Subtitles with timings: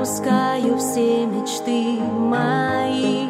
[0.00, 3.28] отпускаю все мечты мои.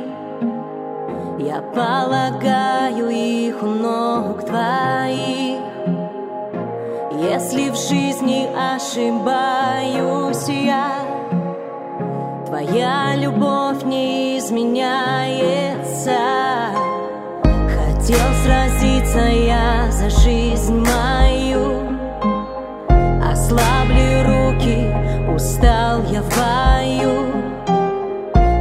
[1.38, 5.58] Я полагаю их у ног твоих.
[7.12, 10.92] Если в жизни ошибаюсь я
[12.46, 16.16] Твоя любовь не изменяется.
[17.42, 21.96] Хотел сразиться я за жизнь мою.
[23.22, 24.89] Ослабли руки,
[25.34, 27.26] устал я в бою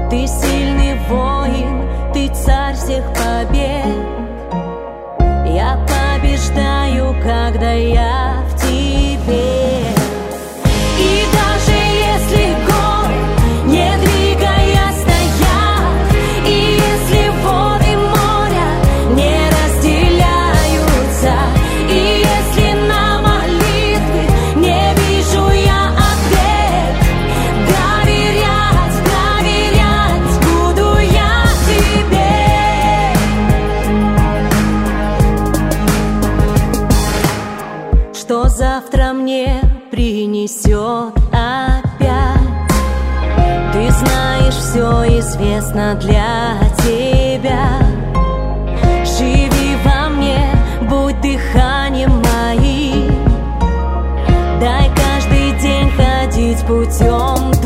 [0.09, 3.85] Ты сильный воин, ты царь всех побед.
[5.45, 8.08] Я побеждаю, когда я
[40.39, 42.39] принесет опять.
[43.73, 47.79] Ты знаешь, все известно для тебя.
[49.05, 50.49] Живи во мне,
[50.89, 53.11] будь дыханием моим.
[54.59, 57.58] Дай каждый день ходить путем